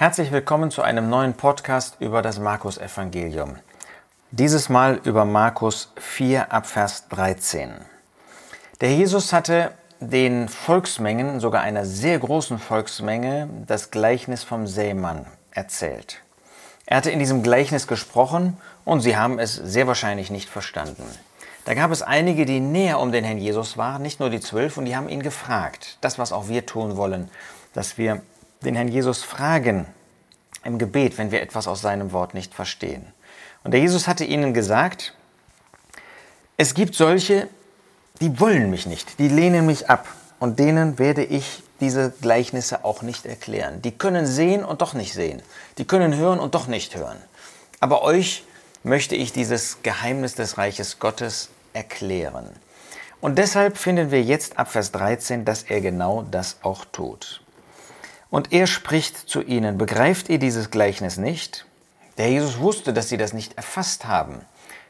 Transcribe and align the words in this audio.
Herzlich 0.00 0.30
willkommen 0.30 0.70
zu 0.70 0.82
einem 0.82 1.10
neuen 1.10 1.34
Podcast 1.34 1.96
über 1.98 2.22
das 2.22 2.38
Markus-Evangelium. 2.38 3.56
Dieses 4.30 4.68
Mal 4.68 5.00
über 5.02 5.24
Markus 5.24 5.92
4 5.96 6.52
ab 6.52 6.66
Vers 6.66 7.08
13. 7.08 7.72
Der 8.80 8.94
Jesus 8.94 9.32
hatte 9.32 9.72
den 9.98 10.48
Volksmengen, 10.48 11.40
sogar 11.40 11.62
einer 11.62 11.84
sehr 11.84 12.16
großen 12.20 12.60
Volksmenge, 12.60 13.50
das 13.66 13.90
Gleichnis 13.90 14.44
vom 14.44 14.68
Sämann 14.68 15.26
erzählt. 15.50 16.18
Er 16.86 16.98
hatte 16.98 17.10
in 17.10 17.18
diesem 17.18 17.42
Gleichnis 17.42 17.88
gesprochen 17.88 18.56
und 18.84 19.00
sie 19.00 19.16
haben 19.16 19.40
es 19.40 19.56
sehr 19.56 19.88
wahrscheinlich 19.88 20.30
nicht 20.30 20.48
verstanden. 20.48 21.02
Da 21.64 21.74
gab 21.74 21.90
es 21.90 22.02
einige, 22.02 22.46
die 22.46 22.60
näher 22.60 23.00
um 23.00 23.10
den 23.10 23.24
Herrn 23.24 23.38
Jesus 23.38 23.76
waren, 23.76 24.02
nicht 24.02 24.20
nur 24.20 24.30
die 24.30 24.38
zwölf, 24.38 24.78
und 24.78 24.84
die 24.84 24.94
haben 24.94 25.08
ihn 25.08 25.24
gefragt. 25.24 25.98
Das, 26.02 26.20
was 26.20 26.30
auch 26.30 26.46
wir 26.46 26.66
tun 26.66 26.96
wollen, 26.96 27.32
dass 27.74 27.98
wir 27.98 28.22
den 28.62 28.74
Herrn 28.74 28.88
Jesus 28.88 29.22
fragen 29.22 29.86
im 30.64 30.78
Gebet, 30.78 31.18
wenn 31.18 31.30
wir 31.30 31.42
etwas 31.42 31.68
aus 31.68 31.80
seinem 31.80 32.12
Wort 32.12 32.34
nicht 32.34 32.54
verstehen. 32.54 33.06
Und 33.64 33.72
der 33.72 33.80
Jesus 33.80 34.08
hatte 34.08 34.24
ihnen 34.24 34.54
gesagt, 34.54 35.14
es 36.56 36.74
gibt 36.74 36.94
solche, 36.94 37.48
die 38.20 38.40
wollen 38.40 38.70
mich 38.70 38.86
nicht, 38.86 39.18
die 39.18 39.28
lehnen 39.28 39.66
mich 39.66 39.88
ab 39.88 40.08
und 40.40 40.58
denen 40.58 40.98
werde 40.98 41.24
ich 41.24 41.62
diese 41.80 42.10
Gleichnisse 42.20 42.84
auch 42.84 43.02
nicht 43.02 43.26
erklären. 43.26 43.82
Die 43.82 43.92
können 43.92 44.26
sehen 44.26 44.64
und 44.64 44.82
doch 44.82 44.94
nicht 44.94 45.14
sehen. 45.14 45.42
Die 45.78 45.84
können 45.84 46.16
hören 46.16 46.40
und 46.40 46.54
doch 46.54 46.66
nicht 46.66 46.96
hören. 46.96 47.18
Aber 47.80 48.02
euch 48.02 48.44
möchte 48.82 49.14
ich 49.14 49.32
dieses 49.32 49.82
Geheimnis 49.82 50.34
des 50.34 50.58
Reiches 50.58 50.98
Gottes 50.98 51.50
erklären. 51.72 52.48
Und 53.20 53.38
deshalb 53.38 53.76
finden 53.76 54.10
wir 54.10 54.22
jetzt 54.22 54.58
ab 54.58 54.70
Vers 54.70 54.92
13, 54.92 55.44
dass 55.44 55.64
er 55.64 55.80
genau 55.80 56.22
das 56.22 56.58
auch 56.62 56.84
tut. 56.84 57.42
Und 58.30 58.52
er 58.52 58.66
spricht 58.66 59.16
zu 59.28 59.42
ihnen, 59.42 59.78
begreift 59.78 60.28
ihr 60.28 60.38
dieses 60.38 60.70
Gleichnis 60.70 61.16
nicht? 61.16 61.66
Der 62.18 62.30
Jesus 62.30 62.58
wusste, 62.58 62.92
dass 62.92 63.08
sie 63.08 63.16
das 63.16 63.32
nicht 63.32 63.56
erfasst 63.56 64.06
haben. 64.06 64.40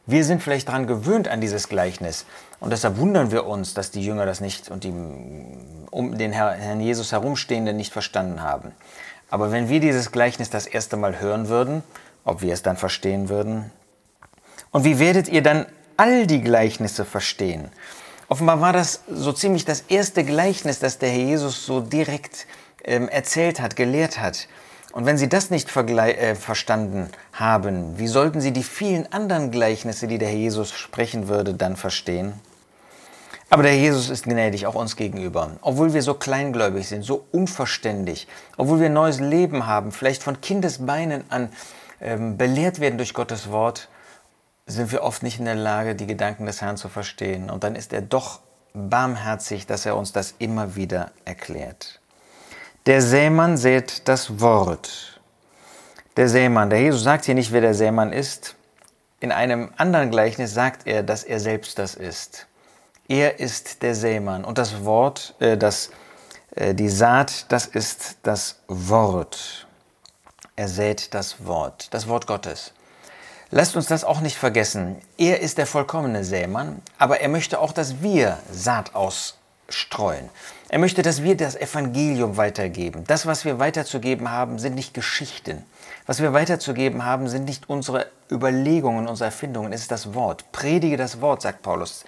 Wir 0.07 0.25
sind 0.25 0.43
vielleicht 0.43 0.69
daran 0.69 0.87
gewöhnt 0.87 1.29
an 1.29 1.41
dieses 1.41 1.69
Gleichnis 1.69 2.25
und 2.61 2.71
deshalb 2.71 2.97
wundern 2.97 3.31
wir 3.31 3.47
uns, 3.47 3.75
dass 3.75 3.91
die 3.91 4.03
Jünger 4.03 4.25
das 4.25 4.41
nicht 4.41 4.71
und 4.71 4.85
die 4.85 4.95
um 5.91 6.17
den 6.17 6.33
Herrn 6.33 6.81
Jesus 6.81 7.13
herumstehenden 7.13 7.77
nicht 7.77 7.93
verstanden 7.93 8.43
haben. 8.43 8.73
Aber 9.31 9.53
wenn 9.53 9.69
wir 9.69 9.81
dieses 9.81 10.11
Gleichnis 10.11 10.49
das 10.49 10.67
erste 10.67 10.97
Mal 10.97 11.21
hören 11.21 11.49
würden, 11.49 11.83
ob 12.25 12.41
wir 12.41 12.55
es 12.55 12.63
dann 12.63 12.77
verstehen 12.77 13.29
würden? 13.29 13.71
Und 14.71 14.85
wie 14.85 14.99
werdet 14.99 15.29
ihr 15.29 15.43
dann 15.43 15.67
all 15.97 16.27
die 16.27 16.41
Gleichnisse 16.41 17.05
verstehen? 17.05 17.69
Offenbar 18.29 18.61
war 18.61 18.73
das 18.73 19.03
so 19.11 19.33
ziemlich 19.33 19.65
das 19.65 19.83
erste 19.89 20.25
Gleichnis, 20.25 20.79
das 20.79 20.99
der 20.99 21.11
Herr 21.11 21.25
Jesus 21.25 21.65
so 21.65 21.81
direkt 21.81 22.47
ähm, 22.85 23.09
erzählt 23.09 23.61
hat, 23.61 23.77
gelehrt 23.77 24.21
hat. 24.21 24.49
Und 24.93 25.07
wenn 25.07 25.19
Sie 25.19 25.29
das 25.29 25.51
nicht 25.51 25.75
äh, 25.77 26.35
verstanden 26.35 27.11
haben, 27.33 27.99
wie 27.99 28.09
sollten 28.09 28.41
Sie 28.41 28.53
die 28.53 28.63
vielen 28.63 29.13
anderen 29.13 29.51
Gleichnisse, 29.51 30.09
die 30.09 30.19
der 30.19 30.29
Herr 30.29 30.37
Jesus 30.37 30.73
sprechen 30.73 31.29
würde, 31.29 31.55
dann 31.55 31.77
verstehen? 31.77 32.33
Aber 33.51 33.63
der 33.63 33.77
Jesus 33.77 34.11
ist 34.11 34.25
gnädig, 34.25 34.67
auch 34.67 34.75
uns 34.75 34.97
gegenüber. 34.97 35.53
Obwohl 35.63 35.95
wir 35.95 36.03
so 36.03 36.15
kleingläubig 36.15 36.87
sind, 36.87 37.03
so 37.03 37.25
unverständig, 37.33 38.29
obwohl 38.57 38.81
wir 38.81 38.87
ein 38.87 38.93
neues 38.93 39.21
Leben 39.21 39.67
haben, 39.67 39.91
vielleicht 39.91 40.23
von 40.23 40.41
Kindesbeinen 40.41 41.25
an 41.31 41.51
ähm, 42.01 42.37
belehrt 42.37 42.81
werden 42.81 42.99
durch 42.99 43.15
Gottes 43.15 43.51
Wort, 43.51 43.89
sind 44.67 44.93
wir 44.93 45.03
oft 45.03 45.23
nicht 45.23 45.39
in 45.39 45.47
der 45.47 45.55
Lage, 45.55 45.95
die 45.95 46.07
Gedanken 46.07 46.45
des 46.45 46.61
Herrn 46.61 46.77
zu 46.77 46.89
verstehen. 46.89 47.49
Und 47.49 47.65
dann 47.65 47.75
ist 47.75 47.93
er 47.95 48.03
doch 48.03 48.41
barmherzig, 48.75 49.67
dass 49.67 49.87
er 49.87 49.97
uns 49.97 50.13
das 50.13 50.35
immer 50.39 50.77
wieder 50.77 51.11
erklärt. 51.25 52.01
Der 52.89 53.03
Sämann 53.03 53.59
sät 53.59 54.09
das 54.09 54.41
Wort. 54.41 55.21
Der 56.17 56.27
Sämann, 56.27 56.71
der 56.71 56.81
Jesus 56.81 57.03
sagt 57.03 57.27
hier 57.27 57.35
nicht, 57.35 57.53
wer 57.53 57.61
der 57.61 57.75
Sämann 57.75 58.15
ist. 58.15 58.55
In 59.21 59.31
einem 59.31 59.71
anderen 59.77 60.11
Gleichnis 60.11 60.55
sagt 60.55 60.87
er, 60.87 61.03
dass 61.03 61.23
er 61.23 61.39
selbst 61.39 61.79
das 61.79 61.95
ist. 61.95 62.47
Er 63.07 63.41
ist 63.41 63.83
der 63.83 63.95
Sämann 63.95 64.43
und 64.43 64.57
das 64.57 64.87
Wort, 64.87 65.35
äh, 65.39 65.59
das, 65.59 65.91
äh, 66.57 66.75
die 66.75 66.89
Saat, 66.89 67.53
das 67.53 67.67
ist 67.67 68.17
das 68.23 68.63
Wort. 68.69 69.67
Er 70.57 70.69
sät 70.69 71.13
das 71.13 71.45
Wort, 71.45 71.93
das 71.93 72.09
Wort 72.09 72.27
Gottes. 72.27 72.73
Lasst 73.51 73.77
uns 73.77 73.85
das 73.89 74.03
auch 74.03 74.23
nicht 74.23 74.39
vergessen. 74.39 74.97
Er 75.19 75.41
ist 75.41 75.59
der 75.59 75.67
vollkommene 75.67 76.25
Sämann, 76.25 76.81
aber 76.97 77.21
er 77.21 77.29
möchte 77.29 77.61
auch, 77.61 77.73
dass 77.73 78.01
wir 78.01 78.39
Saat 78.51 78.95
ausstreuen. 79.69 80.29
Er 80.69 80.79
möchte, 80.79 81.03
dass 81.03 81.23
wir 81.23 81.37
das 81.37 81.57
Evangelium 81.57 82.37
weitergeben. 82.37 83.05
Das, 83.07 83.27
was 83.27 83.45
wir 83.45 83.59
weiterzugeben 83.59 84.31
haben, 84.31 84.59
sind 84.59 84.75
nicht 84.75 84.95
Geschichten. 84.95 85.65
Was 86.07 86.21
wir 86.21 86.33
weiterzugeben 86.33 87.05
haben, 87.05 87.29
sind 87.29 87.45
nicht 87.45 87.69
unsere 87.69 88.07
Überlegungen, 88.31 89.09
unsere 89.09 89.27
Erfindungen. 89.27 89.73
Es 89.73 89.83
ist 89.83 89.91
das 89.91 90.15
Wort. 90.15 90.51
Predige 90.53 90.97
das 90.97 91.21
Wort, 91.21 91.43
sagt 91.43 91.63
Paulus 91.63 92.05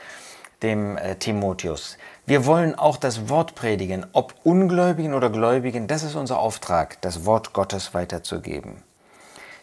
dem 0.62 0.98
äh, 0.98 1.16
Timotheus. 1.16 1.96
Wir 2.26 2.44
wollen 2.44 2.74
auch 2.74 2.98
das 2.98 3.30
Wort 3.30 3.54
predigen, 3.54 4.04
ob 4.12 4.34
Ungläubigen 4.44 5.14
oder 5.14 5.30
Gläubigen. 5.30 5.86
Das 5.86 6.02
ist 6.02 6.14
unser 6.14 6.38
Auftrag, 6.38 7.00
das 7.00 7.24
Wort 7.24 7.54
Gottes 7.54 7.94
weiterzugeben. 7.94 8.82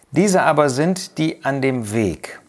Diese 0.09 0.41
aber 0.41 0.71
sind 0.71 1.19
die 1.19 1.45
an 1.45 1.61
dem 1.61 1.91
Weg 1.91 2.39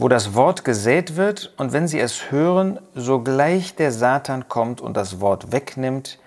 wo 0.00 0.08
das 0.08 0.32
Wort 0.32 0.64
gesät 0.64 1.16
wird 1.16 1.52
und 1.58 1.74
wenn 1.74 1.86
sie 1.86 2.00
es 2.00 2.30
hören, 2.30 2.80
sogleich 2.94 3.74
der 3.74 3.92
Satan 3.92 4.48
kommt 4.48 4.80
und 4.80 4.96
das 4.96 5.20
Wort 5.20 5.52
wegnimmt, 5.52 6.18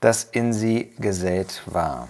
das 0.00 0.24
in 0.24 0.52
sie 0.52 0.92
gesät 0.98 1.62
war. 1.66 2.08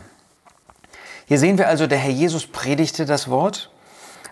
Hier 1.26 1.38
sehen 1.38 1.58
wir 1.58 1.68
also, 1.68 1.86
der 1.86 1.98
Herr 1.98 2.10
Jesus 2.10 2.46
predigte 2.46 3.04
das 3.04 3.28
Wort 3.28 3.70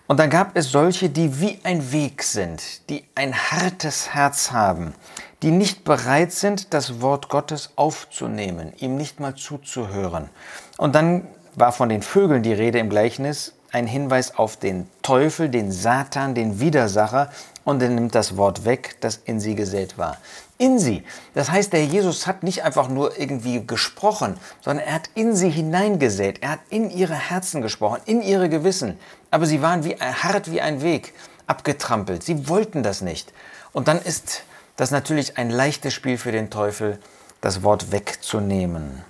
und 0.07 0.19
dann 0.19 0.31
gab 0.31 0.57
es 0.57 0.73
solche, 0.73 1.11
die 1.11 1.39
wie 1.39 1.61
ein 1.65 1.93
Weg 1.93 2.23
sind, 2.23 2.89
die 2.89 3.05
ein 3.15 3.35
hartes 3.35 4.15
Herz 4.15 4.51
haben, 4.51 4.95
die 5.43 5.51
nicht 5.51 5.85
bereit 5.85 6.33
sind, 6.33 6.73
das 6.73 7.03
Wort 7.03 7.29
Gottes 7.29 7.75
aufzunehmen, 7.77 8.73
ihm 8.79 8.97
nicht 8.97 9.21
mal 9.21 9.35
zuzuhören. 9.35 10.31
Und 10.79 10.95
dann 10.95 11.27
war 11.57 11.73
von 11.73 11.91
den 11.91 12.01
Vögeln 12.01 12.43
die 12.43 12.55
Rede 12.55 12.79
im 12.79 12.89
Gleichnis, 12.89 13.53
ein 13.73 13.87
Hinweis 13.87 14.37
auf 14.37 14.57
den 14.57 14.89
Teufel, 15.03 15.49
den 15.49 15.73
Satan, 15.73 16.35
den 16.35 16.61
Widersacher 16.61 17.31
und 17.65 17.83
er 17.83 17.89
nimmt 17.89 18.15
das 18.15 18.37
Wort 18.37 18.65
weg, 18.65 18.97
das 19.01 19.21
in 19.25 19.41
sie 19.41 19.55
gesät 19.55 19.99
war. 19.99 20.19
In 20.59 20.79
sie. 20.79 21.05
Das 21.35 21.51
heißt, 21.51 21.73
der 21.73 21.85
Jesus 21.85 22.27
hat 22.27 22.43
nicht 22.43 22.65
einfach 22.65 22.89
nur 22.89 23.19
irgendwie 23.19 23.67
gesprochen, 23.67 24.37
sondern 24.61 24.87
er 24.87 24.95
hat 24.95 25.11
in 25.15 25.35
sie 25.35 25.49
hineingesät. 25.49 26.43
Er 26.43 26.51
hat 26.51 26.61
in 26.69 26.91
ihre 26.91 27.15
Herzen 27.15 27.63
gesprochen, 27.63 28.01
in 28.05 28.21
ihre 28.21 28.49
Gewissen. 28.49 28.99
Aber 29.31 29.47
sie 29.47 29.63
waren 29.63 29.85
wie 29.85 29.97
hart 29.97 30.51
wie 30.51 30.61
ein 30.61 30.83
Weg, 30.83 31.15
abgetrampelt. 31.47 32.23
Sie 32.23 32.49
wollten 32.49 32.83
das 32.83 33.01
nicht. 33.01 33.33
Und 33.73 33.89
dann 33.89 34.01
ist 34.03 34.43
das 34.77 34.91
natürlich 34.91 35.39
ein 35.39 35.51
leichtes 35.51 35.95
Spiel 35.95 36.19
für 36.19 36.33
den 36.33 36.51
Teufel, 36.51 36.99
das 37.41 37.63
Wort 37.63 37.93
wegzunehmen. 37.93 39.03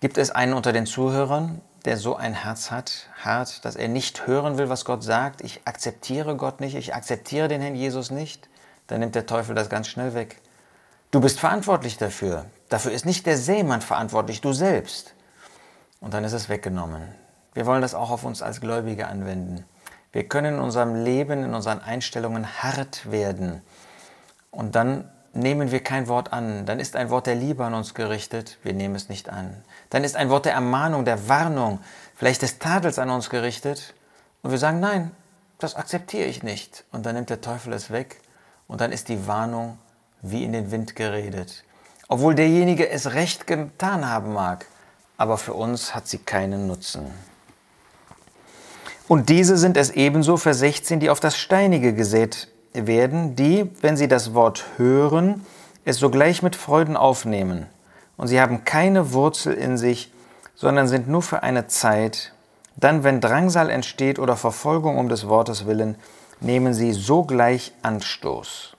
Gibt 0.00 0.18
es 0.18 0.30
einen 0.30 0.52
unter 0.52 0.72
den 0.72 0.86
Zuhörern, 0.86 1.60
der 1.88 1.96
so 1.96 2.16
ein 2.16 2.34
Herz 2.34 2.70
hat, 2.70 3.08
hart, 3.24 3.64
dass 3.64 3.74
er 3.74 3.88
nicht 3.88 4.26
hören 4.26 4.58
will, 4.58 4.68
was 4.68 4.84
Gott 4.84 5.02
sagt, 5.02 5.40
ich 5.40 5.62
akzeptiere 5.64 6.36
Gott 6.36 6.60
nicht, 6.60 6.74
ich 6.74 6.94
akzeptiere 6.94 7.48
den 7.48 7.62
Herrn 7.62 7.74
Jesus 7.74 8.10
nicht, 8.10 8.46
dann 8.88 9.00
nimmt 9.00 9.14
der 9.14 9.24
Teufel 9.24 9.54
das 9.54 9.70
ganz 9.70 9.88
schnell 9.88 10.12
weg. 10.12 10.42
Du 11.12 11.22
bist 11.22 11.40
verantwortlich 11.40 11.96
dafür. 11.96 12.44
Dafür 12.68 12.92
ist 12.92 13.06
nicht 13.06 13.24
der 13.24 13.38
Seemann 13.38 13.80
verantwortlich, 13.80 14.42
du 14.42 14.52
selbst. 14.52 15.14
Und 15.98 16.12
dann 16.12 16.24
ist 16.24 16.34
es 16.34 16.50
weggenommen. 16.50 17.08
Wir 17.54 17.64
wollen 17.64 17.80
das 17.80 17.94
auch 17.94 18.10
auf 18.10 18.22
uns 18.22 18.42
als 18.42 18.60
Gläubige 18.60 19.06
anwenden. 19.06 19.64
Wir 20.12 20.28
können 20.28 20.56
in 20.56 20.60
unserem 20.60 20.94
Leben, 20.94 21.42
in 21.42 21.54
unseren 21.54 21.80
Einstellungen 21.80 22.62
hart 22.62 23.10
werden. 23.10 23.62
Und 24.50 24.74
dann 24.74 25.10
nehmen 25.32 25.70
wir 25.70 25.80
kein 25.80 26.08
Wort 26.08 26.32
an, 26.32 26.66
dann 26.66 26.80
ist 26.80 26.96
ein 26.96 27.10
Wort 27.10 27.26
der 27.26 27.34
Liebe 27.34 27.64
an 27.64 27.74
uns 27.74 27.94
gerichtet, 27.94 28.58
wir 28.62 28.72
nehmen 28.72 28.94
es 28.94 29.08
nicht 29.08 29.28
an. 29.28 29.62
Dann 29.90 30.04
ist 30.04 30.16
ein 30.16 30.30
Wort 30.30 30.46
der 30.46 30.52
Ermahnung, 30.52 31.04
der 31.04 31.28
Warnung, 31.28 31.80
vielleicht 32.14 32.42
des 32.42 32.58
Tadels 32.58 32.98
an 32.98 33.10
uns 33.10 33.30
gerichtet 33.30 33.94
und 34.42 34.50
wir 34.50 34.58
sagen, 34.58 34.80
nein, 34.80 35.10
das 35.58 35.74
akzeptiere 35.74 36.28
ich 36.28 36.42
nicht. 36.42 36.84
Und 36.92 37.04
dann 37.04 37.14
nimmt 37.14 37.30
der 37.30 37.40
Teufel 37.40 37.72
es 37.72 37.90
weg 37.90 38.20
und 38.66 38.80
dann 38.80 38.92
ist 38.92 39.08
die 39.08 39.26
Warnung 39.26 39.78
wie 40.22 40.44
in 40.44 40.52
den 40.52 40.70
Wind 40.70 40.96
geredet. 40.96 41.64
Obwohl 42.08 42.34
derjenige 42.34 42.88
es 42.88 43.12
recht 43.12 43.46
getan 43.46 44.08
haben 44.08 44.32
mag, 44.32 44.66
aber 45.16 45.36
für 45.36 45.54
uns 45.54 45.94
hat 45.94 46.06
sie 46.06 46.18
keinen 46.18 46.66
Nutzen. 46.66 47.06
Und 49.08 49.28
diese 49.28 49.56
sind 49.56 49.76
es 49.76 49.90
ebenso, 49.90 50.36
Vers 50.36 50.58
16, 50.60 51.00
die 51.00 51.10
auf 51.10 51.20
das 51.20 51.36
Steinige 51.36 51.94
gesät 51.94 52.48
werden, 52.86 53.36
die, 53.36 53.70
wenn 53.80 53.96
sie 53.96 54.08
das 54.08 54.34
Wort 54.34 54.64
hören, 54.76 55.44
es 55.84 55.98
sogleich 55.98 56.42
mit 56.42 56.56
Freuden 56.56 56.96
aufnehmen. 56.96 57.66
Und 58.16 58.28
sie 58.28 58.40
haben 58.40 58.64
keine 58.64 59.12
Wurzel 59.12 59.54
in 59.54 59.78
sich, 59.78 60.12
sondern 60.54 60.88
sind 60.88 61.08
nur 61.08 61.22
für 61.22 61.42
eine 61.42 61.66
Zeit. 61.66 62.32
Dann, 62.76 63.04
wenn 63.04 63.20
Drangsal 63.20 63.70
entsteht 63.70 64.18
oder 64.18 64.36
Verfolgung 64.36 64.98
um 64.98 65.08
des 65.08 65.28
Wortes 65.28 65.66
willen, 65.66 65.96
nehmen 66.40 66.74
sie 66.74 66.92
sogleich 66.92 67.72
Anstoß. 67.82 68.76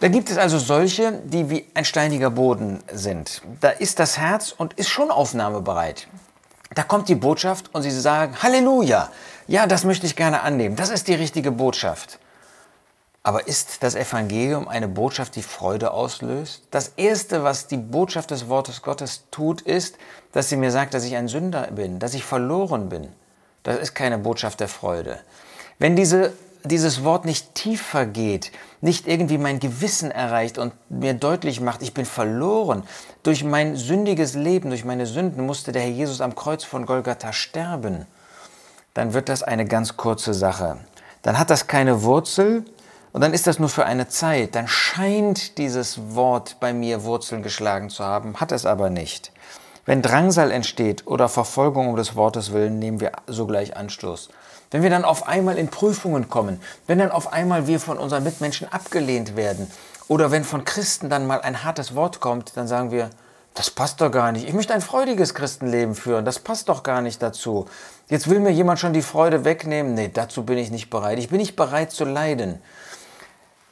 Da 0.00 0.08
gibt 0.08 0.30
es 0.30 0.36
also 0.36 0.58
solche, 0.58 1.12
die 1.24 1.48
wie 1.48 1.66
ein 1.72 1.86
steiniger 1.86 2.30
Boden 2.30 2.80
sind. 2.92 3.40
Da 3.60 3.70
ist 3.70 3.98
das 3.98 4.18
Herz 4.18 4.52
und 4.56 4.74
ist 4.74 4.88
schon 4.88 5.10
aufnahmebereit. 5.10 6.06
Da 6.74 6.82
kommt 6.82 7.08
die 7.08 7.14
Botschaft 7.14 7.74
und 7.74 7.82
sie 7.82 7.90
sagen, 7.90 8.34
Halleluja, 8.42 9.08
ja, 9.46 9.66
das 9.66 9.84
möchte 9.84 10.04
ich 10.04 10.16
gerne 10.16 10.42
annehmen, 10.42 10.76
das 10.76 10.90
ist 10.90 11.08
die 11.08 11.14
richtige 11.14 11.50
Botschaft. 11.50 12.18
Aber 13.26 13.48
ist 13.48 13.82
das 13.82 13.96
Evangelium 13.96 14.68
eine 14.68 14.86
Botschaft, 14.86 15.34
die 15.34 15.42
Freude 15.42 15.90
auslöst? 15.90 16.62
Das 16.70 16.92
Erste, 16.96 17.42
was 17.42 17.66
die 17.66 17.76
Botschaft 17.76 18.30
des 18.30 18.48
Wortes 18.48 18.82
Gottes 18.82 19.24
tut, 19.32 19.62
ist, 19.62 19.98
dass 20.30 20.48
sie 20.48 20.56
mir 20.56 20.70
sagt, 20.70 20.94
dass 20.94 21.02
ich 21.02 21.16
ein 21.16 21.26
Sünder 21.26 21.72
bin, 21.72 21.98
dass 21.98 22.14
ich 22.14 22.22
verloren 22.22 22.88
bin. 22.88 23.08
Das 23.64 23.80
ist 23.80 23.96
keine 23.96 24.18
Botschaft 24.18 24.60
der 24.60 24.68
Freude. 24.68 25.18
Wenn 25.80 25.96
diese, 25.96 26.34
dieses 26.62 27.02
Wort 27.02 27.24
nicht 27.24 27.56
tiefer 27.56 28.06
geht, 28.06 28.52
nicht 28.80 29.08
irgendwie 29.08 29.38
mein 29.38 29.58
Gewissen 29.58 30.12
erreicht 30.12 30.56
und 30.56 30.72
mir 30.88 31.14
deutlich 31.14 31.60
macht, 31.60 31.82
ich 31.82 31.94
bin 31.94 32.04
verloren, 32.04 32.84
durch 33.24 33.42
mein 33.42 33.74
sündiges 33.74 34.34
Leben, 34.34 34.70
durch 34.70 34.84
meine 34.84 35.06
Sünden 35.06 35.44
musste 35.44 35.72
der 35.72 35.82
Herr 35.82 35.90
Jesus 35.90 36.20
am 36.20 36.36
Kreuz 36.36 36.62
von 36.62 36.86
Golgatha 36.86 37.32
sterben, 37.32 38.06
dann 38.94 39.14
wird 39.14 39.28
das 39.28 39.42
eine 39.42 39.64
ganz 39.64 39.96
kurze 39.96 40.32
Sache. 40.32 40.78
Dann 41.22 41.40
hat 41.40 41.50
das 41.50 41.66
keine 41.66 42.04
Wurzel, 42.04 42.64
und 43.12 43.20
dann 43.20 43.32
ist 43.32 43.46
das 43.46 43.58
nur 43.58 43.68
für 43.68 43.86
eine 43.86 44.08
Zeit. 44.08 44.54
Dann 44.54 44.68
scheint 44.68 45.58
dieses 45.58 46.14
Wort 46.14 46.56
bei 46.60 46.72
mir 46.72 47.04
Wurzeln 47.04 47.42
geschlagen 47.42 47.90
zu 47.90 48.04
haben, 48.04 48.40
hat 48.40 48.52
es 48.52 48.66
aber 48.66 48.90
nicht. 48.90 49.32
Wenn 49.86 50.02
Drangsal 50.02 50.50
entsteht 50.50 51.06
oder 51.06 51.28
Verfolgung 51.28 51.88
um 51.88 51.96
des 51.96 52.16
Wortes 52.16 52.52
willen, 52.52 52.78
nehmen 52.78 53.00
wir 53.00 53.12
sogleich 53.26 53.76
Anstoß. 53.76 54.30
Wenn 54.70 54.82
wir 54.82 54.90
dann 54.90 55.04
auf 55.04 55.28
einmal 55.28 55.58
in 55.58 55.68
Prüfungen 55.68 56.28
kommen, 56.28 56.60
wenn 56.86 56.98
dann 56.98 57.12
auf 57.12 57.32
einmal 57.32 57.68
wir 57.68 57.78
von 57.78 57.96
unseren 57.96 58.24
Mitmenschen 58.24 58.70
abgelehnt 58.72 59.36
werden 59.36 59.70
oder 60.08 60.30
wenn 60.30 60.42
von 60.42 60.64
Christen 60.64 61.08
dann 61.08 61.26
mal 61.26 61.40
ein 61.40 61.62
hartes 61.62 61.94
Wort 61.94 62.20
kommt, 62.20 62.56
dann 62.56 62.66
sagen 62.66 62.90
wir, 62.90 63.10
das 63.54 63.70
passt 63.70 64.00
doch 64.00 64.10
gar 64.10 64.32
nicht. 64.32 64.46
Ich 64.46 64.52
möchte 64.52 64.74
ein 64.74 64.82
freudiges 64.82 65.34
Christenleben 65.34 65.94
führen. 65.94 66.26
Das 66.26 66.40
passt 66.40 66.68
doch 66.68 66.82
gar 66.82 67.00
nicht 67.00 67.22
dazu. 67.22 67.66
Jetzt 68.08 68.28
will 68.28 68.40
mir 68.40 68.50
jemand 68.50 68.78
schon 68.78 68.92
die 68.92 69.02
Freude 69.02 69.44
wegnehmen. 69.44 69.94
Nee, 69.94 70.10
dazu 70.12 70.44
bin 70.44 70.58
ich 70.58 70.70
nicht 70.70 70.90
bereit. 70.90 71.18
Ich 71.18 71.30
bin 71.30 71.38
nicht 71.38 71.56
bereit 71.56 71.90
zu 71.90 72.04
leiden. 72.04 72.60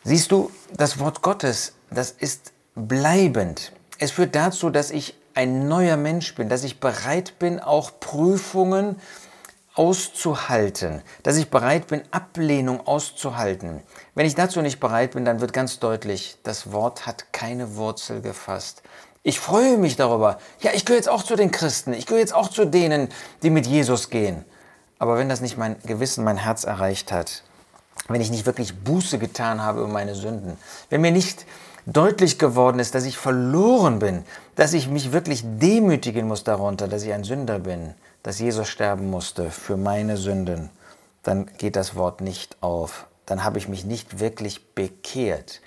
Siehst 0.06 0.32
du, 0.32 0.50
das 0.76 0.98
Wort 0.98 1.22
Gottes, 1.22 1.72
das 1.90 2.10
ist 2.10 2.52
bleibend. 2.74 3.72
Es 3.98 4.10
führt 4.10 4.34
dazu, 4.34 4.68
dass 4.68 4.90
ich 4.90 5.14
ein 5.32 5.66
neuer 5.66 5.96
Mensch 5.96 6.34
bin, 6.34 6.50
dass 6.50 6.62
ich 6.62 6.78
bereit 6.78 7.38
bin, 7.38 7.58
auch 7.58 7.90
Prüfungen 8.00 9.00
auszuhalten, 9.74 11.02
dass 11.22 11.38
ich 11.38 11.48
bereit 11.48 11.86
bin, 11.86 12.02
Ablehnung 12.10 12.86
auszuhalten. 12.86 13.82
Wenn 14.14 14.26
ich 14.26 14.34
dazu 14.34 14.60
nicht 14.60 14.78
bereit 14.78 15.12
bin, 15.12 15.24
dann 15.24 15.40
wird 15.40 15.54
ganz 15.54 15.78
deutlich, 15.78 16.36
das 16.42 16.70
Wort 16.70 17.06
hat 17.06 17.32
keine 17.32 17.76
Wurzel 17.76 18.20
gefasst. 18.20 18.82
Ich 19.22 19.40
freue 19.40 19.78
mich 19.78 19.96
darüber. 19.96 20.38
Ja, 20.60 20.72
ich 20.74 20.84
gehöre 20.84 20.98
jetzt 20.98 21.08
auch 21.08 21.22
zu 21.22 21.34
den 21.34 21.50
Christen. 21.50 21.94
Ich 21.94 22.04
gehöre 22.04 22.20
jetzt 22.20 22.34
auch 22.34 22.48
zu 22.48 22.66
denen, 22.66 23.08
die 23.42 23.48
mit 23.48 23.66
Jesus 23.66 24.10
gehen. 24.10 24.44
Aber 24.98 25.16
wenn 25.16 25.30
das 25.30 25.40
nicht 25.40 25.56
mein 25.56 25.76
Gewissen, 25.86 26.24
mein 26.24 26.36
Herz 26.36 26.64
erreicht 26.64 27.10
hat, 27.10 27.42
wenn 28.08 28.20
ich 28.20 28.30
nicht 28.30 28.46
wirklich 28.46 28.74
Buße 28.76 29.18
getan 29.18 29.62
habe 29.62 29.80
über 29.80 29.88
meine 29.88 30.14
Sünden, 30.14 30.56
wenn 30.90 31.00
mir 31.00 31.10
nicht 31.10 31.46
deutlich 31.86 32.38
geworden 32.38 32.78
ist, 32.78 32.94
dass 32.94 33.04
ich 33.04 33.16
verloren 33.16 33.98
bin, 33.98 34.24
dass 34.56 34.72
ich 34.72 34.88
mich 34.88 35.12
wirklich 35.12 35.42
demütigen 35.44 36.26
muss 36.26 36.44
darunter, 36.44 36.88
dass 36.88 37.02
ich 37.02 37.12
ein 37.12 37.24
Sünder 37.24 37.58
bin, 37.58 37.94
dass 38.22 38.38
Jesus 38.38 38.68
sterben 38.68 39.10
musste 39.10 39.50
für 39.50 39.76
meine 39.76 40.16
Sünden, 40.16 40.70
dann 41.22 41.46
geht 41.58 41.76
das 41.76 41.96
Wort 41.96 42.20
nicht 42.20 42.56
auf. 42.60 43.06
Dann 43.26 43.44
habe 43.44 43.58
ich 43.58 43.68
mich 43.68 43.84
nicht 43.84 44.20
wirklich 44.20 44.74
bekehrt. 44.74 45.60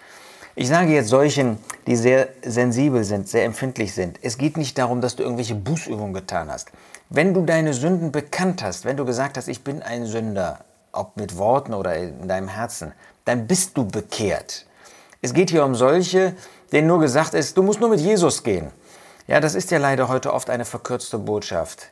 Ich 0.55 0.69
sage 0.69 0.91
jetzt 0.91 1.09
solchen, 1.09 1.59
die 1.85 1.95
sehr 1.95 2.29
sensibel 2.43 3.03
sind, 3.03 3.29
sehr 3.29 3.45
empfindlich 3.45 3.93
sind. 3.93 4.19
Es 4.23 4.39
geht 4.39 4.57
nicht 4.57 4.77
darum, 4.77 5.01
dass 5.01 5.15
du 5.15 5.23
irgendwelche 5.23 5.53
Bußübungen 5.55 6.13
getan 6.13 6.49
hast. 6.51 6.71
Wenn 7.09 7.33
du 7.33 7.43
deine 7.43 7.73
Sünden 7.73 8.11
bekannt 8.11 8.63
hast, 8.63 8.83
wenn 8.83 8.97
du 8.97 9.05
gesagt 9.05 9.37
hast, 9.37 9.47
ich 9.47 9.63
bin 9.63 9.83
ein 9.83 10.07
Sünder, 10.07 10.65
ob 10.91 11.17
mit 11.17 11.37
Worten 11.37 11.73
oder 11.73 11.95
in 11.95 12.27
deinem 12.27 12.47
Herzen, 12.47 12.93
dann 13.25 13.47
bist 13.47 13.77
du 13.77 13.85
bekehrt. 13.85 14.65
Es 15.21 15.33
geht 15.33 15.49
hier 15.49 15.65
um 15.65 15.75
solche, 15.75 16.33
denen 16.71 16.87
nur 16.87 16.99
gesagt 16.99 17.33
ist, 17.33 17.57
du 17.57 17.63
musst 17.63 17.79
nur 17.79 17.89
mit 17.89 17.99
Jesus 17.99 18.43
gehen. 18.43 18.71
Ja, 19.27 19.39
das 19.39 19.55
ist 19.55 19.71
ja 19.71 19.77
leider 19.77 20.07
heute 20.07 20.33
oft 20.33 20.49
eine 20.49 20.65
verkürzte 20.65 21.17
Botschaft. 21.17 21.89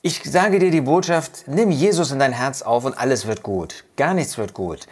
Ich 0.00 0.22
sage 0.24 0.58
dir 0.58 0.70
die 0.70 0.80
Botschaft, 0.80 1.48
nimm 1.48 1.70
Jesus 1.70 2.12
in 2.12 2.18
dein 2.18 2.32
Herz 2.32 2.62
auf 2.62 2.84
und 2.84 2.96
alles 2.96 3.26
wird 3.26 3.42
gut. 3.42 3.84
Gar 3.96 4.14
nichts 4.14 4.38
wird 4.38 4.54
gut. 4.54 4.86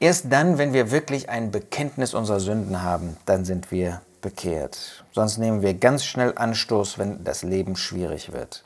Erst 0.00 0.26
dann, 0.30 0.58
wenn 0.58 0.72
wir 0.72 0.90
wirklich 0.90 1.28
ein 1.28 1.50
Bekenntnis 1.50 2.12
unserer 2.12 2.40
Sünden 2.40 2.82
haben, 2.82 3.16
dann 3.24 3.44
sind 3.44 3.70
wir 3.70 4.02
bekehrt. 4.20 5.04
Sonst 5.12 5.38
nehmen 5.38 5.62
wir 5.62 5.74
ganz 5.74 6.04
schnell 6.04 6.32
Anstoß, 6.36 6.98
wenn 6.98 7.24
das 7.24 7.42
Leben 7.42 7.76
schwierig 7.76 8.32
wird. 8.32 8.64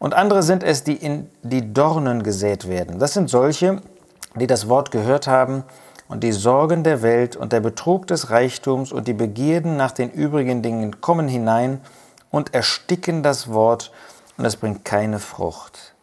Und 0.00 0.14
andere 0.14 0.42
sind 0.42 0.62
es, 0.62 0.82
die 0.82 0.96
in 0.96 1.30
die 1.42 1.74
Dornen 1.74 2.22
gesät 2.22 2.66
werden. 2.66 2.98
Das 2.98 3.12
sind 3.12 3.28
solche, 3.28 3.82
die 4.34 4.46
das 4.46 4.66
Wort 4.66 4.90
gehört 4.90 5.26
haben 5.26 5.62
und 6.08 6.24
die 6.24 6.32
Sorgen 6.32 6.82
der 6.82 7.02
Welt 7.02 7.36
und 7.36 7.52
der 7.52 7.60
Betrug 7.60 8.06
des 8.06 8.30
Reichtums 8.30 8.92
und 8.92 9.06
die 9.06 9.12
Begierden 9.12 9.76
nach 9.76 9.92
den 9.92 10.10
übrigen 10.10 10.62
Dingen 10.62 11.02
kommen 11.02 11.28
hinein 11.28 11.82
und 12.30 12.54
ersticken 12.54 13.22
das 13.22 13.52
Wort 13.52 13.92
und 14.38 14.46
es 14.46 14.56
bringt 14.56 14.86
keine 14.86 15.18
Frucht. 15.18 15.94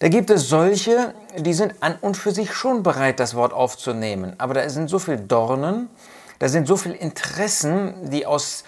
Da 0.00 0.08
gibt 0.08 0.28
es 0.28 0.50
solche, 0.50 1.14
die 1.38 1.54
sind 1.54 1.76
an 1.80 1.96
und 2.02 2.18
für 2.18 2.30
sich 2.30 2.52
schon 2.52 2.82
bereit, 2.82 3.20
das 3.20 3.34
Wort 3.34 3.54
aufzunehmen, 3.54 4.34
aber 4.36 4.52
da 4.52 4.68
sind 4.68 4.90
so 4.90 4.98
viele 4.98 5.18
Dornen, 5.18 5.88
da 6.40 6.48
sind 6.50 6.68
so 6.68 6.76
viele 6.76 6.96
Interessen, 6.96 8.10
die 8.10 8.26
aus 8.26 8.64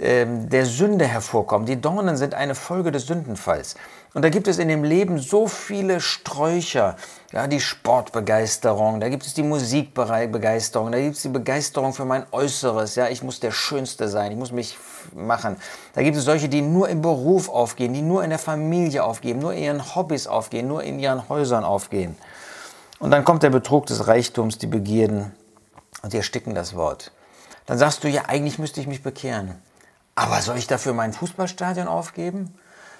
der 0.00 0.64
Sünde 0.64 1.06
hervorkommen. 1.06 1.66
Die 1.66 1.80
Dornen 1.80 2.16
sind 2.16 2.32
eine 2.32 2.54
Folge 2.54 2.92
des 2.92 3.06
Sündenfalls. 3.06 3.74
Und 4.14 4.22
da 4.22 4.28
gibt 4.28 4.46
es 4.46 4.58
in 4.58 4.68
dem 4.68 4.84
Leben 4.84 5.18
so 5.18 5.48
viele 5.48 6.00
Sträucher. 6.00 6.94
Ja, 7.32 7.48
die 7.48 7.60
Sportbegeisterung, 7.60 9.00
da 9.00 9.08
gibt 9.08 9.26
es 9.26 9.34
die 9.34 9.42
Musikbegeisterung, 9.42 10.92
da 10.92 11.00
gibt 11.00 11.16
es 11.16 11.22
die 11.22 11.28
Begeisterung 11.28 11.92
für 11.92 12.04
mein 12.04 12.24
Äußeres. 12.30 12.94
Ja, 12.94 13.08
ich 13.08 13.24
muss 13.24 13.40
der 13.40 13.50
Schönste 13.50 14.08
sein, 14.08 14.30
ich 14.30 14.38
muss 14.38 14.52
mich 14.52 14.78
machen. 15.14 15.56
Da 15.94 16.02
gibt 16.02 16.16
es 16.16 16.24
solche, 16.24 16.48
die 16.48 16.62
nur 16.62 16.88
im 16.88 17.02
Beruf 17.02 17.48
aufgehen, 17.48 17.92
die 17.92 18.02
nur 18.02 18.22
in 18.22 18.30
der 18.30 18.38
Familie 18.38 19.02
aufgehen, 19.02 19.40
nur 19.40 19.52
in 19.52 19.64
ihren 19.64 19.96
Hobbys 19.96 20.28
aufgehen, 20.28 20.68
nur 20.68 20.84
in 20.84 21.00
ihren 21.00 21.28
Häusern 21.28 21.64
aufgehen. 21.64 22.16
Und 23.00 23.10
dann 23.10 23.24
kommt 23.24 23.42
der 23.42 23.50
Betrug 23.50 23.86
des 23.86 24.06
Reichtums, 24.06 24.58
die 24.58 24.68
Begierden 24.68 25.32
und 26.02 26.12
die 26.12 26.18
ersticken 26.18 26.54
das 26.54 26.76
Wort. 26.76 27.10
Dann 27.66 27.78
sagst 27.78 28.04
du, 28.04 28.08
ja, 28.08 28.22
eigentlich 28.28 28.60
müsste 28.60 28.80
ich 28.80 28.86
mich 28.86 29.02
bekehren. 29.02 29.60
Aber 30.18 30.42
soll 30.42 30.58
ich 30.58 30.66
dafür 30.66 30.94
mein 30.94 31.12
Fußballstadion 31.12 31.86
aufgeben? 31.86 32.52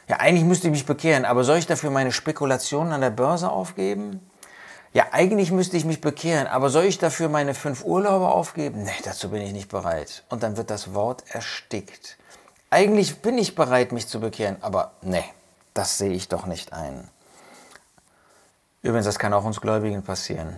Ja, 0.07 0.21
eigentlich 0.21 0.45
müsste 0.45 0.69
ich 0.69 0.71
mich 0.71 0.87
bekehren, 0.87 1.25
aber 1.25 1.43
soll 1.43 1.59
ich 1.59 1.67
dafür 1.67 1.91
meine 1.91 2.13
Spekulationen 2.13 2.93
an 2.93 3.01
der 3.01 3.11
Börse 3.11 3.51
aufgeben? 3.51 4.21
Ja, 4.93 5.07
eigentlich 5.11 5.51
müsste 5.51 5.77
ich 5.77 5.85
mich 5.85 6.01
bekehren, 6.01 6.47
aber 6.47 6.71
soll 6.71 6.85
ich 6.85 6.99
dafür 6.99 7.29
meine 7.29 7.55
fünf 7.55 7.85
Urlaube 7.85 8.29
aufgeben? 8.29 8.85
Nee, 8.85 8.93
dazu 9.03 9.31
bin 9.31 9.43
ich 9.43 9.53
nicht 9.53 9.69
bereit. 9.69 10.23
Und 10.29 10.45
dann 10.45 10.57
wird 10.57 10.71
das 10.71 10.95
Wort 10.95 11.25
erstickt. 11.27 12.19
Eigentlich 12.71 13.21
bin 13.21 13.37
ich 13.37 13.57
bereit, 13.57 13.91
mich 13.91 14.07
zu 14.07 14.21
bekehren, 14.21 14.57
aber 14.61 14.93
nee, 15.03 15.25
das 15.75 15.99
sehe 15.99 16.13
ich 16.13 16.29
doch 16.29 16.47
nicht 16.47 16.73
ein. 16.73 17.09
Übrigens, 18.83 19.07
das 19.07 19.19
kann 19.19 19.35
auch 19.35 19.45
uns 19.45 19.61
Gläubigen 19.61 20.05
passieren. 20.05 20.55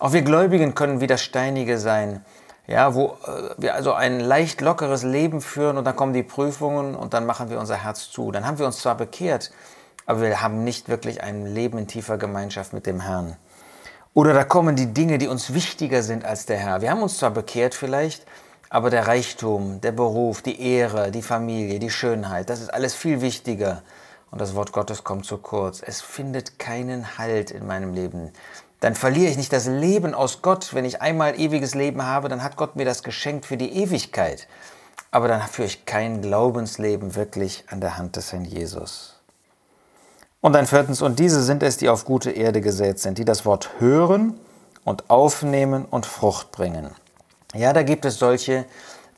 Auch 0.00 0.12
wir 0.12 0.22
Gläubigen 0.22 0.74
können 0.74 1.00
wie 1.00 1.06
das 1.06 1.22
Steinige 1.22 1.78
sein, 1.78 2.24
ja, 2.66 2.94
wo 2.94 3.16
äh, 3.26 3.54
wir 3.58 3.74
also 3.74 3.92
ein 3.92 4.20
leicht 4.20 4.60
lockeres 4.60 5.02
Leben 5.02 5.40
führen 5.40 5.78
und 5.78 5.84
dann 5.84 5.96
kommen 5.96 6.12
die 6.12 6.22
Prüfungen 6.22 6.94
und 6.94 7.14
dann 7.14 7.26
machen 7.26 7.50
wir 7.50 7.58
unser 7.58 7.76
Herz 7.76 8.10
zu. 8.10 8.30
Dann 8.30 8.46
haben 8.46 8.58
wir 8.58 8.66
uns 8.66 8.78
zwar 8.78 8.96
bekehrt, 8.96 9.50
aber 10.06 10.20
wir 10.22 10.40
haben 10.40 10.64
nicht 10.64 10.88
wirklich 10.88 11.22
ein 11.22 11.46
Leben 11.46 11.78
in 11.78 11.86
tiefer 11.86 12.18
Gemeinschaft 12.18 12.72
mit 12.72 12.86
dem 12.86 13.00
Herrn. 13.00 13.36
Oder 14.14 14.34
da 14.34 14.44
kommen 14.44 14.76
die 14.76 14.92
Dinge, 14.92 15.18
die 15.18 15.28
uns 15.28 15.54
wichtiger 15.54 16.02
sind 16.02 16.24
als 16.24 16.46
der 16.46 16.58
Herr. 16.58 16.82
Wir 16.82 16.90
haben 16.90 17.02
uns 17.02 17.18
zwar 17.18 17.30
bekehrt 17.30 17.74
vielleicht, 17.74 18.26
aber 18.68 18.90
der 18.90 19.06
Reichtum, 19.06 19.80
der 19.80 19.92
Beruf, 19.92 20.42
die 20.42 20.60
Ehre, 20.60 21.10
die 21.10 21.22
Familie, 21.22 21.78
die 21.78 21.90
Schönheit, 21.90 22.50
das 22.50 22.60
ist 22.60 22.72
alles 22.72 22.94
viel 22.94 23.20
wichtiger. 23.20 23.82
Und 24.30 24.40
das 24.40 24.54
Wort 24.54 24.72
Gottes 24.72 25.04
kommt 25.04 25.26
zu 25.26 25.36
kurz. 25.36 25.82
Es 25.84 26.00
findet 26.00 26.58
keinen 26.58 27.18
Halt 27.18 27.50
in 27.50 27.66
meinem 27.66 27.92
Leben 27.92 28.32
dann 28.82 28.96
verliere 28.96 29.30
ich 29.30 29.36
nicht 29.36 29.52
das 29.52 29.66
Leben 29.66 30.12
aus 30.12 30.42
Gott. 30.42 30.74
Wenn 30.74 30.84
ich 30.84 31.00
einmal 31.00 31.38
ewiges 31.38 31.76
Leben 31.76 32.04
habe, 32.04 32.28
dann 32.28 32.42
hat 32.42 32.56
Gott 32.56 32.74
mir 32.74 32.84
das 32.84 33.04
geschenkt 33.04 33.46
für 33.46 33.56
die 33.56 33.76
Ewigkeit. 33.76 34.48
Aber 35.12 35.28
dann 35.28 35.40
führe 35.42 35.68
ich 35.68 35.86
kein 35.86 36.20
Glaubensleben 36.20 37.14
wirklich 37.14 37.62
an 37.68 37.80
der 37.80 37.96
Hand 37.96 38.16
des 38.16 38.32
Herrn 38.32 38.44
Jesus. 38.44 39.20
Und 40.40 40.54
dann 40.54 40.66
viertens, 40.66 41.00
und 41.00 41.20
diese 41.20 41.44
sind 41.44 41.62
es, 41.62 41.76
die 41.76 41.88
auf 41.88 42.04
gute 42.04 42.32
Erde 42.32 42.60
gesät 42.60 42.98
sind, 42.98 43.18
die 43.18 43.24
das 43.24 43.46
Wort 43.46 43.70
hören 43.78 44.34
und 44.82 45.08
aufnehmen 45.10 45.84
und 45.84 46.04
Frucht 46.04 46.50
bringen. 46.50 46.90
Ja, 47.54 47.72
da 47.72 47.84
gibt 47.84 48.04
es 48.04 48.18
solche, 48.18 48.64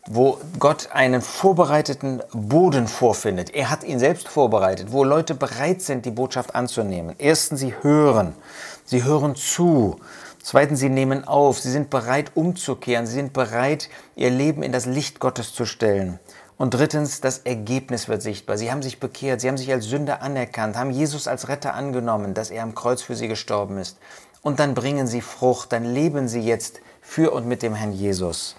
wo 0.06 0.36
Gott 0.58 0.90
einen 0.92 1.22
vorbereiteten 1.22 2.22
Boden 2.34 2.86
vorfindet. 2.86 3.54
Er 3.54 3.70
hat 3.70 3.82
ihn 3.82 3.98
selbst 3.98 4.28
vorbereitet, 4.28 4.92
wo 4.92 5.04
Leute 5.04 5.34
bereit 5.34 5.80
sind, 5.80 6.04
die 6.04 6.10
Botschaft 6.10 6.54
anzunehmen. 6.54 7.14
Erstens, 7.16 7.60
sie 7.60 7.74
hören. 7.80 8.34
Sie 8.84 9.04
hören 9.04 9.34
zu. 9.34 9.98
Zweitens, 10.42 10.80
sie 10.80 10.90
nehmen 10.90 11.26
auf. 11.26 11.58
Sie 11.60 11.70
sind 11.70 11.90
bereit, 11.90 12.32
umzukehren. 12.34 13.06
Sie 13.06 13.14
sind 13.14 13.32
bereit, 13.32 13.88
ihr 14.14 14.30
Leben 14.30 14.62
in 14.62 14.72
das 14.72 14.86
Licht 14.86 15.20
Gottes 15.20 15.54
zu 15.54 15.64
stellen. 15.64 16.18
Und 16.56 16.74
drittens, 16.74 17.20
das 17.20 17.38
Ergebnis 17.38 18.08
wird 18.08 18.22
sichtbar. 18.22 18.58
Sie 18.58 18.70
haben 18.70 18.82
sich 18.82 19.00
bekehrt, 19.00 19.40
sie 19.40 19.48
haben 19.48 19.58
sich 19.58 19.72
als 19.72 19.86
Sünder 19.86 20.22
anerkannt, 20.22 20.76
haben 20.76 20.90
Jesus 20.90 21.26
als 21.26 21.48
Retter 21.48 21.74
angenommen, 21.74 22.34
dass 22.34 22.50
er 22.50 22.62
am 22.62 22.74
Kreuz 22.74 23.02
für 23.02 23.16
sie 23.16 23.26
gestorben 23.26 23.78
ist. 23.78 23.98
Und 24.42 24.60
dann 24.60 24.74
bringen 24.74 25.06
sie 25.06 25.20
Frucht, 25.20 25.72
dann 25.72 25.84
leben 25.84 26.28
sie 26.28 26.40
jetzt 26.40 26.80
für 27.00 27.32
und 27.32 27.46
mit 27.46 27.62
dem 27.62 27.74
Herrn 27.74 27.92
Jesus. 27.92 28.56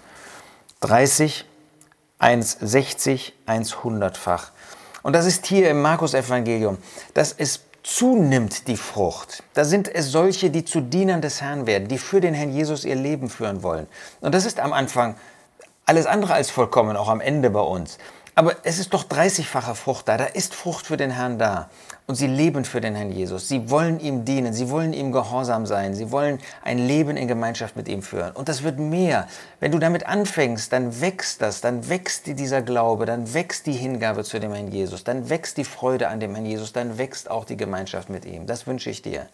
30, 0.80 1.46
1, 2.18 2.58
60, 2.60 3.34
1, 3.46 3.74
100-fach. 3.74 4.50
Und 5.02 5.14
das 5.14 5.24
ist 5.24 5.46
hier 5.46 5.70
im 5.70 5.80
Markus-Evangelium, 5.80 6.78
dass 7.14 7.32
es 7.32 7.60
zunimmt 7.86 8.66
die 8.66 8.76
Frucht. 8.76 9.44
Da 9.54 9.64
sind 9.64 9.88
es 9.94 10.10
solche, 10.10 10.50
die 10.50 10.64
zu 10.64 10.80
Dienern 10.80 11.22
des 11.22 11.40
Herrn 11.40 11.66
werden, 11.66 11.86
die 11.86 11.98
für 11.98 12.20
den 12.20 12.34
Herrn 12.34 12.50
Jesus 12.50 12.84
ihr 12.84 12.96
Leben 12.96 13.30
führen 13.30 13.62
wollen. 13.62 13.86
Und 14.20 14.34
das 14.34 14.44
ist 14.44 14.58
am 14.58 14.72
Anfang 14.72 15.14
alles 15.84 16.06
andere 16.06 16.34
als 16.34 16.50
vollkommen, 16.50 16.96
auch 16.96 17.08
am 17.08 17.20
Ende 17.20 17.48
bei 17.48 17.60
uns. 17.60 17.98
Aber 18.38 18.54
es 18.64 18.78
ist 18.78 18.92
doch 18.92 19.04
30-fache 19.04 19.74
Frucht 19.74 20.08
da. 20.08 20.18
Da 20.18 20.26
ist 20.26 20.54
Frucht 20.54 20.86
für 20.86 20.98
den 20.98 21.10
Herrn 21.10 21.38
da. 21.38 21.70
Und 22.06 22.16
sie 22.16 22.26
leben 22.26 22.66
für 22.66 22.82
den 22.82 22.94
Herrn 22.94 23.10
Jesus. 23.10 23.48
Sie 23.48 23.70
wollen 23.70 23.98
ihm 23.98 24.26
dienen. 24.26 24.52
Sie 24.52 24.68
wollen 24.68 24.92
ihm 24.92 25.10
gehorsam 25.10 25.64
sein. 25.64 25.94
Sie 25.94 26.10
wollen 26.10 26.38
ein 26.62 26.76
Leben 26.76 27.16
in 27.16 27.28
Gemeinschaft 27.28 27.76
mit 27.76 27.88
ihm 27.88 28.02
führen. 28.02 28.32
Und 28.32 28.50
das 28.50 28.62
wird 28.62 28.78
mehr. 28.78 29.26
Wenn 29.58 29.72
du 29.72 29.78
damit 29.78 30.04
anfängst, 30.04 30.70
dann 30.70 31.00
wächst 31.00 31.40
das. 31.40 31.62
Dann 31.62 31.88
wächst 31.88 32.26
dieser 32.26 32.60
Glaube. 32.60 33.06
Dann 33.06 33.32
wächst 33.32 33.64
die 33.64 33.72
Hingabe 33.72 34.22
zu 34.22 34.38
dem 34.38 34.52
Herrn 34.52 34.70
Jesus. 34.70 35.02
Dann 35.02 35.30
wächst 35.30 35.56
die 35.56 35.64
Freude 35.64 36.08
an 36.08 36.20
dem 36.20 36.34
Herrn 36.34 36.44
Jesus. 36.44 36.74
Dann 36.74 36.98
wächst 36.98 37.30
auch 37.30 37.46
die 37.46 37.56
Gemeinschaft 37.56 38.10
mit 38.10 38.26
ihm. 38.26 38.46
Das 38.46 38.66
wünsche 38.66 38.90
ich 38.90 39.02
dir 39.02 39.26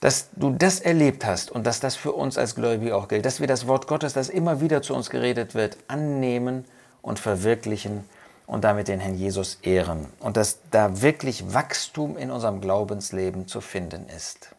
dass 0.00 0.28
du 0.36 0.50
das 0.50 0.80
erlebt 0.80 1.24
hast 1.24 1.50
und 1.50 1.66
dass 1.66 1.80
das 1.80 1.96
für 1.96 2.12
uns 2.12 2.36
als 2.36 2.54
Gläubige 2.54 2.94
auch 2.94 3.08
gilt, 3.08 3.24
dass 3.24 3.40
wir 3.40 3.46
das 3.46 3.66
Wort 3.66 3.86
Gottes, 3.86 4.12
das 4.12 4.28
immer 4.28 4.60
wieder 4.60 4.82
zu 4.82 4.94
uns 4.94 5.08
geredet 5.08 5.54
wird, 5.54 5.78
annehmen 5.88 6.66
und 7.00 7.18
verwirklichen 7.18 8.04
und 8.46 8.64
damit 8.64 8.88
den 8.88 9.00
Herrn 9.00 9.16
Jesus 9.16 9.58
ehren 9.62 10.06
und 10.20 10.36
dass 10.36 10.58
da 10.70 11.02
wirklich 11.02 11.52
Wachstum 11.52 12.16
in 12.16 12.30
unserem 12.30 12.60
Glaubensleben 12.60 13.48
zu 13.48 13.60
finden 13.60 14.08
ist. 14.08 14.55